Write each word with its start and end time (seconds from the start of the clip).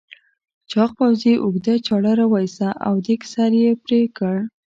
چاغ 0.71 0.89
پوځي 0.97 1.33
اوږده 1.43 1.75
چاړه 1.85 2.11
راوایسته 2.19 2.69
او 2.87 2.95
دېگ 3.05 3.21
سر 3.33 3.51
یې 3.63 3.71
پرې 3.83 4.01
کړ. 4.17 4.35